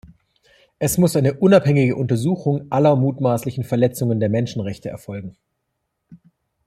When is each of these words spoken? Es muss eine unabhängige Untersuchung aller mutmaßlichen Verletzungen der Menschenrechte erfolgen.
Es 0.79 0.97
muss 0.97 1.15
eine 1.15 1.35
unabhängige 1.35 1.95
Untersuchung 1.95 2.65
aller 2.71 2.95
mutmaßlichen 2.95 3.63
Verletzungen 3.63 4.19
der 4.19 4.29
Menschenrechte 4.29 4.89
erfolgen. 4.89 5.37